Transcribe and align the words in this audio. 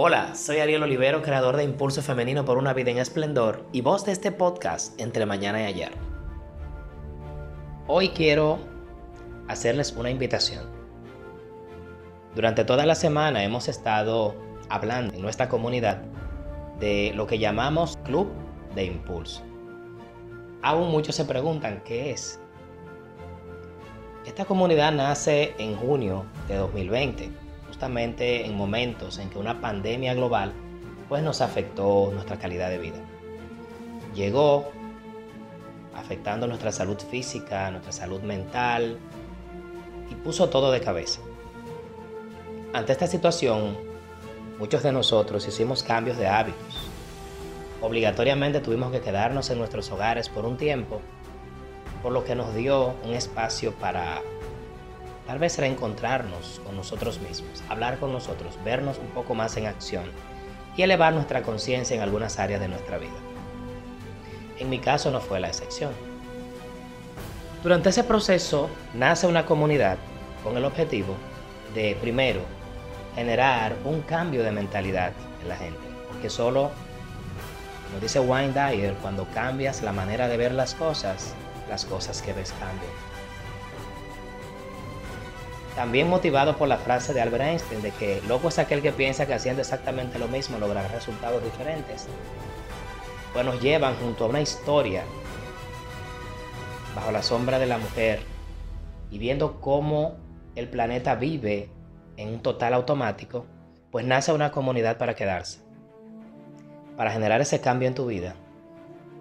Hola, 0.00 0.36
soy 0.36 0.58
Ariel 0.58 0.84
Olivero, 0.84 1.22
creador 1.22 1.56
de 1.56 1.64
Impulso 1.64 2.02
Femenino 2.02 2.44
por 2.44 2.56
una 2.56 2.72
vida 2.72 2.92
en 2.92 2.98
esplendor 2.98 3.66
y 3.72 3.80
voz 3.80 4.04
de 4.04 4.12
este 4.12 4.30
podcast 4.30 4.98
entre 5.00 5.26
mañana 5.26 5.62
y 5.62 5.64
ayer. 5.64 5.90
Hoy 7.88 8.10
quiero 8.10 8.60
hacerles 9.48 9.90
una 9.90 10.08
invitación. 10.08 10.66
Durante 12.36 12.64
toda 12.64 12.86
la 12.86 12.94
semana 12.94 13.42
hemos 13.42 13.66
estado 13.66 14.36
hablando 14.68 15.14
en 15.14 15.20
nuestra 15.20 15.48
comunidad 15.48 16.00
de 16.78 17.10
lo 17.16 17.26
que 17.26 17.40
llamamos 17.40 17.96
Club 18.04 18.30
de 18.76 18.84
Impulso. 18.84 19.42
Aún 20.62 20.92
muchos 20.92 21.16
se 21.16 21.24
preguntan 21.24 21.82
qué 21.84 22.12
es. 22.12 22.38
Esta 24.24 24.44
comunidad 24.44 24.92
nace 24.92 25.56
en 25.58 25.74
junio 25.74 26.24
de 26.46 26.54
2020 26.54 27.47
justamente 27.78 28.44
en 28.44 28.56
momentos 28.56 29.18
en 29.18 29.30
que 29.30 29.38
una 29.38 29.60
pandemia 29.60 30.12
global 30.12 30.52
pues 31.08 31.22
nos 31.22 31.40
afectó 31.40 32.10
nuestra 32.12 32.36
calidad 32.36 32.70
de 32.70 32.78
vida. 32.78 32.98
Llegó 34.16 34.72
afectando 35.94 36.48
nuestra 36.48 36.72
salud 36.72 36.98
física, 36.98 37.70
nuestra 37.70 37.92
salud 37.92 38.20
mental 38.22 38.98
y 40.10 40.14
puso 40.16 40.48
todo 40.48 40.72
de 40.72 40.80
cabeza. 40.80 41.20
Ante 42.72 42.90
esta 42.90 43.06
situación, 43.06 43.76
muchos 44.58 44.82
de 44.82 44.90
nosotros 44.90 45.46
hicimos 45.46 45.84
cambios 45.84 46.18
de 46.18 46.26
hábitos. 46.26 46.90
Obligatoriamente 47.80 48.58
tuvimos 48.58 48.90
que 48.90 49.00
quedarnos 49.00 49.50
en 49.50 49.58
nuestros 49.58 49.88
hogares 49.92 50.28
por 50.28 50.46
un 50.46 50.56
tiempo, 50.56 51.00
por 52.02 52.10
lo 52.10 52.24
que 52.24 52.34
nos 52.34 52.56
dio 52.56 52.94
un 53.04 53.14
espacio 53.14 53.72
para 53.74 54.20
Tal 55.28 55.38
vez 55.38 55.58
reencontrarnos 55.58 56.58
con 56.64 56.74
nosotros 56.74 57.20
mismos, 57.20 57.62
hablar 57.68 57.98
con 57.98 58.14
nosotros, 58.14 58.58
vernos 58.64 58.96
un 58.96 59.08
poco 59.08 59.34
más 59.34 59.58
en 59.58 59.66
acción 59.66 60.04
y 60.74 60.80
elevar 60.80 61.12
nuestra 61.12 61.42
conciencia 61.42 61.94
en 61.94 62.00
algunas 62.00 62.38
áreas 62.38 62.62
de 62.62 62.68
nuestra 62.68 62.96
vida. 62.96 63.18
En 64.58 64.70
mi 64.70 64.78
caso 64.78 65.10
no 65.10 65.20
fue 65.20 65.38
la 65.38 65.48
excepción. 65.48 65.92
Durante 67.62 67.90
ese 67.90 68.04
proceso 68.04 68.70
nace 68.94 69.26
una 69.26 69.44
comunidad 69.44 69.98
con 70.42 70.56
el 70.56 70.64
objetivo 70.64 71.14
de, 71.74 71.94
primero, 72.00 72.40
generar 73.14 73.76
un 73.84 74.00
cambio 74.00 74.42
de 74.42 74.50
mentalidad 74.50 75.12
en 75.42 75.48
la 75.50 75.56
gente. 75.56 75.78
Porque 76.10 76.30
solo, 76.30 76.70
como 77.86 78.00
dice 78.00 78.18
Wayne 78.18 78.54
Dyer, 78.54 78.94
cuando 79.02 79.26
cambias 79.34 79.82
la 79.82 79.92
manera 79.92 80.26
de 80.26 80.38
ver 80.38 80.52
las 80.52 80.74
cosas, 80.74 81.34
las 81.68 81.84
cosas 81.84 82.22
que 82.22 82.32
ves 82.32 82.54
cambian. 82.58 83.08
También 85.78 86.08
motivado 86.08 86.56
por 86.56 86.66
la 86.66 86.76
frase 86.76 87.14
de 87.14 87.20
Albert 87.20 87.44
Einstein 87.44 87.82
de 87.82 87.92
que 87.92 88.20
loco 88.26 88.48
es 88.48 88.58
aquel 88.58 88.82
que 88.82 88.90
piensa 88.90 89.28
que 89.28 89.34
haciendo 89.34 89.62
exactamente 89.62 90.18
lo 90.18 90.26
mismo 90.26 90.58
logrará 90.58 90.88
resultados 90.88 91.40
diferentes. 91.44 92.08
Pues 93.32 93.46
nos 93.46 93.60
llevan 93.62 93.94
junto 93.94 94.24
a 94.24 94.28
una 94.28 94.40
historia 94.40 95.04
bajo 96.96 97.12
la 97.12 97.22
sombra 97.22 97.60
de 97.60 97.66
la 97.66 97.78
mujer 97.78 98.18
y 99.12 99.18
viendo 99.18 99.60
cómo 99.60 100.16
el 100.56 100.68
planeta 100.68 101.14
vive 101.14 101.70
en 102.16 102.30
un 102.30 102.40
total 102.40 102.74
automático, 102.74 103.46
pues 103.92 104.04
nace 104.04 104.32
una 104.32 104.50
comunidad 104.50 104.98
para 104.98 105.14
quedarse, 105.14 105.60
para 106.96 107.12
generar 107.12 107.40
ese 107.40 107.60
cambio 107.60 107.86
en 107.86 107.94
tu 107.94 108.06
vida. 108.06 108.34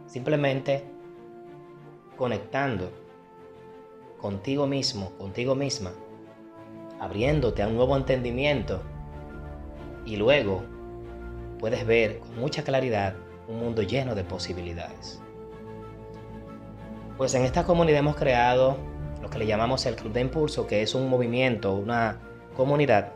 Simplemente 0.07 0.83
conectando 2.17 2.91
contigo 4.19 4.65
mismo, 4.65 5.11
contigo 5.19 5.53
misma, 5.53 5.91
abriéndote 6.99 7.61
a 7.61 7.67
un 7.67 7.75
nuevo 7.75 7.95
entendimiento 7.95 8.81
y 10.05 10.15
luego 10.15 10.63
puedes 11.59 11.85
ver 11.85 12.19
con 12.19 12.39
mucha 12.39 12.63
claridad 12.63 13.15
un 13.47 13.59
mundo 13.59 13.81
lleno 13.81 14.15
de 14.15 14.23
posibilidades. 14.23 15.21
Pues 17.17 17.33
en 17.33 17.43
esta 17.43 17.63
comunidad 17.63 17.99
hemos 17.99 18.15
creado 18.15 18.77
lo 19.21 19.29
que 19.29 19.39
le 19.39 19.47
llamamos 19.47 19.85
el 19.85 19.95
Club 19.95 20.13
de 20.13 20.21
Impulso, 20.21 20.67
que 20.67 20.81
es 20.81 20.93
un 20.93 21.09
movimiento, 21.09 21.73
una 21.73 22.19
comunidad 22.55 23.13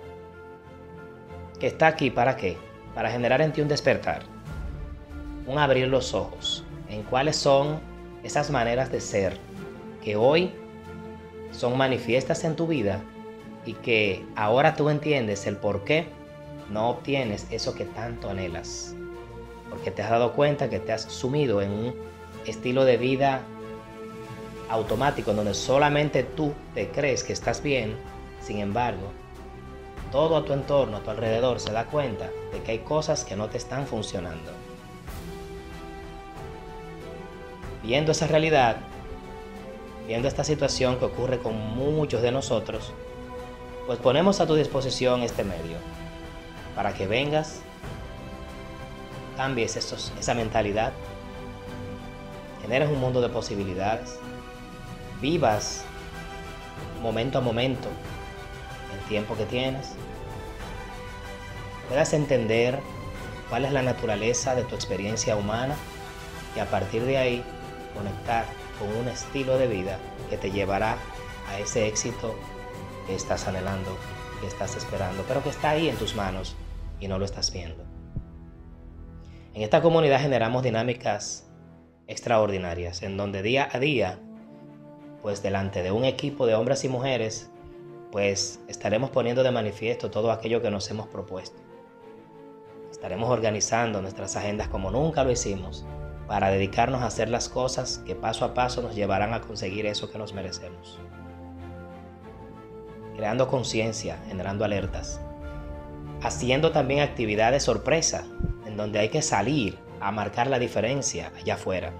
que 1.60 1.68
está 1.68 1.88
aquí 1.88 2.10
para 2.10 2.36
qué? 2.36 2.58
Para 2.96 3.12
generar 3.12 3.42
en 3.42 3.54
ti 3.54 3.62
un 3.62 3.68
despertar, 3.68 4.24
un 5.46 5.60
abrir 5.60 5.88
los 5.88 6.14
ojos 6.14 6.66
en 6.90 7.04
cuáles 7.04 7.36
son 7.36 7.80
esas 8.24 8.50
maneras 8.50 8.92
de 8.92 9.00
ser 9.00 9.38
que 10.04 10.16
hoy 10.16 10.52
son 11.52 11.78
manifiestas 11.78 12.44
en 12.44 12.56
tu 12.56 12.68
vida 12.68 13.02
y 13.66 13.74
que 13.74 14.26
ahora 14.36 14.76
tú 14.76 14.90
entiendes 14.90 15.46
el 15.48 15.58
por 15.58 15.84
qué 15.84 16.08
no 16.70 16.90
obtienes 16.90 17.48
eso 17.52 17.76
que 17.76 17.86
tanto 17.86 18.30
anhelas. 18.30 18.96
Porque 19.70 19.92
te 19.92 20.02
has 20.02 20.10
dado 20.10 20.34
cuenta 20.34 20.70
que 20.70 20.80
te 20.80 20.92
has 20.92 21.04
sumido 21.04 21.62
en 21.62 21.72
un 21.72 21.96
estilo 22.46 22.86
de 22.86 22.98
vida 22.98 23.42
automático 24.70 25.34
donde 25.34 25.54
solamente 25.54 26.24
tú 26.24 26.54
te 26.74 26.90
crees 26.90 27.24
que 27.24 27.34
estás 27.34 27.62
bien, 27.62 27.96
sin 28.42 28.60
embargo, 28.60 29.12
todo 30.12 30.38
a 30.38 30.46
tu 30.46 30.54
entorno, 30.54 30.98
a 30.98 31.04
tu 31.04 31.10
alrededor 31.10 31.60
se 31.60 31.72
da 31.72 31.86
cuenta 31.86 32.30
de 32.52 32.62
que 32.62 32.72
hay 32.72 32.80
cosas 32.80 33.24
que 33.24 33.36
no 33.36 33.50
te 33.50 33.58
están 33.58 33.86
funcionando. 33.86 34.52
Viendo 37.84 38.12
esa 38.12 38.28
realidad, 38.28 38.78
viendo 40.08 40.28
esta 40.28 40.44
situación 40.44 40.98
que 40.98 41.06
ocurre 41.06 41.40
con 41.40 41.56
muchos 41.76 42.22
de 42.22 42.32
nosotros, 42.32 42.94
pues 43.88 44.00
ponemos 44.00 44.40
a 44.40 44.48
tu 44.48 44.56
disposición 44.56 45.22
este 45.22 45.44
medio 45.44 45.78
para 46.76 46.94
que 46.94 47.08
vengas, 47.08 47.62
cambies 49.38 49.76
esa 49.76 50.34
mentalidad, 50.34 50.94
generes 52.62 52.90
un 52.90 53.00
mundo 53.00 53.22
de 53.22 53.30
posibilidades, 53.30 54.18
vivas 55.20 55.84
momento 57.02 57.40
a 57.40 57.42
momento 57.42 57.90
el 58.94 59.10
tiempo 59.10 59.36
que 59.36 59.46
tienes, 59.46 59.94
puedas 61.90 62.14
entender 62.14 62.80
cuál 63.50 63.66
es 63.66 63.72
la 63.72 63.82
naturaleza 63.82 64.56
de 64.56 64.64
tu 64.64 64.76
experiencia 64.76 65.36
humana 65.36 65.76
y 66.56 66.60
a 66.60 66.66
partir 66.66 67.04
de 67.04 67.18
ahí 67.18 67.44
conectar 67.96 68.46
con 68.80 68.96
un 68.96 69.08
estilo 69.08 69.58
de 69.58 69.68
vida 69.68 69.98
que 70.30 70.38
te 70.38 70.52
llevará 70.52 70.98
a 71.50 71.60
ese 71.60 71.88
éxito 71.88 72.36
que 73.06 73.16
estás 73.16 73.48
anhelando, 73.48 73.98
que 74.40 74.48
estás 74.48 74.76
esperando, 74.76 75.24
pero 75.28 75.44
que 75.44 75.50
está 75.50 75.72
ahí 75.72 75.90
en 75.90 75.96
tus 75.96 76.16
manos 76.16 76.56
y 77.00 77.08
no 77.08 77.18
lo 77.20 77.26
estás 77.26 77.52
viendo. 77.52 77.84
En 79.54 79.62
esta 79.64 79.82
comunidad 79.82 80.22
generamos 80.22 80.64
dinámicas 80.64 81.50
extraordinarias, 82.08 83.04
en 83.04 83.18
donde 83.18 83.42
día 83.42 83.70
a 83.72 83.80
día, 83.80 84.20
pues 85.22 85.44
delante 85.44 85.84
de 85.84 85.92
un 85.92 86.06
equipo 86.06 86.46
de 86.46 86.56
hombres 86.56 86.84
y 86.84 86.90
mujeres, 86.90 87.52
pues 88.12 88.62
estaremos 88.68 89.10
poniendo 89.10 89.44
de 89.44 89.52
manifiesto 89.52 90.12
todo 90.12 90.32
aquello 90.32 90.62
que 90.62 90.72
nos 90.72 90.90
hemos 90.90 91.08
propuesto. 91.08 91.60
Estaremos 92.92 93.30
organizando 93.30 94.02
nuestras 94.02 94.36
agendas 94.36 94.68
como 94.68 94.92
nunca 94.92 95.24
lo 95.24 95.32
hicimos 95.32 95.86
para 96.28 96.50
dedicarnos 96.50 97.02
a 97.02 97.08
hacer 97.08 97.30
las 97.30 97.50
cosas 97.50 98.00
que 98.06 98.16
paso 98.16 98.46
a 98.46 98.54
paso 98.54 98.82
nos 98.82 98.96
llevarán 98.96 99.34
a 99.34 99.42
conseguir 99.42 99.86
eso 99.86 100.12
que 100.12 100.18
nos 100.18 100.34
merecemos 100.34 101.00
creando 103.16 103.48
conciencia, 103.48 104.18
generando 104.28 104.66
alertas, 104.66 105.20
haciendo 106.22 106.72
también 106.72 107.02
actividades 107.02 107.64
sorpresa, 107.64 108.26
en 108.66 108.78
donde 108.78 109.00
hay 109.00 109.10
que 109.10 109.22
salir 109.22 109.78
a 110.00 110.12
marcar 110.12 110.48
la 110.48 110.60
diferencia 110.60 111.32
allá 111.38 111.56
afuera. 111.56 111.92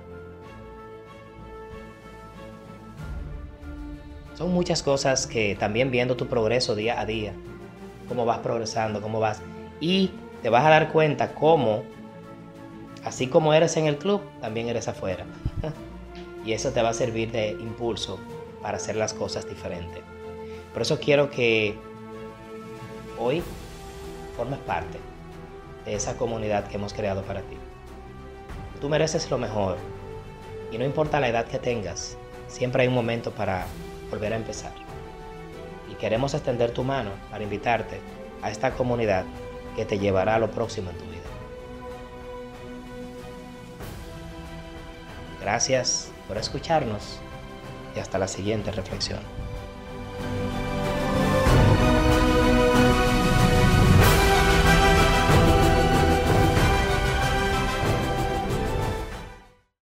Son 4.36 4.52
muchas 4.54 4.82
cosas 4.82 5.28
que 5.28 5.56
también 5.56 5.92
viendo 5.92 6.16
tu 6.16 6.28
progreso 6.28 6.76
día 6.76 7.00
a 7.00 7.06
día, 7.06 7.34
cómo 8.08 8.26
vas 8.26 8.40
progresando, 8.40 9.02
cómo 9.02 9.20
vas, 9.20 9.42
y 9.80 10.12
te 10.42 10.50
vas 10.50 10.66
a 10.66 10.70
dar 10.70 10.92
cuenta 10.92 11.36
cómo, 11.36 11.84
así 13.04 13.28
como 13.28 13.54
eres 13.54 13.78
en 13.78 13.86
el 13.86 13.98
club, 13.98 14.22
también 14.40 14.68
eres 14.68 14.88
afuera. 14.88 15.26
y 16.46 16.54
eso 16.54 16.72
te 16.72 16.82
va 16.82 16.90
a 16.90 16.94
servir 16.94 17.32
de 17.32 17.52
impulso 17.52 18.20
para 18.62 18.78
hacer 18.78 18.96
las 18.96 19.14
cosas 19.14 19.48
diferentes. 19.48 20.02
Por 20.74 20.82
eso 20.82 21.00
quiero 21.00 21.30
que 21.30 21.78
hoy 23.18 23.44
formes 24.38 24.60
parte 24.60 25.00
de 25.86 25.96
esa 25.96 26.16
comunidad 26.18 26.68
que 26.68 26.76
hemos 26.76 26.94
creado 26.94 27.24
para 27.24 27.42
ti. 27.42 27.58
Tú 28.80 28.90
mereces 28.90 29.30
lo 29.30 29.38
mejor 29.38 29.78
y 30.72 30.78
no 30.78 30.86
importa 30.86 31.20
la 31.20 31.28
edad 31.28 31.46
que 31.46 31.60
tengas, 31.60 32.18
siempre 32.48 32.84
hay 32.84 32.88
un 32.88 32.96
momento 32.96 33.32
para 33.32 33.66
volver 34.10 34.34
a 34.34 34.38
empezar. 34.38 34.72
Y 35.92 35.96
queremos 35.96 36.34
extender 36.34 36.72
tu 36.72 36.84
mano 36.84 37.12
para 37.30 37.44
invitarte 37.44 38.00
a 38.42 38.50
esta 38.50 38.72
comunidad 38.72 39.26
que 39.76 39.86
te 39.86 40.00
llevará 40.00 40.36
a 40.36 40.40
lo 40.40 40.50
próximo 40.50 40.90
en 40.90 40.98
tu 40.98 41.06
vida. 41.06 41.22
Gracias 45.42 46.12
por 46.28 46.38
escucharnos 46.38 47.20
y 47.96 48.00
hasta 48.00 48.18
la 48.18 48.28
siguiente 48.28 48.72
reflexión. 48.72 49.20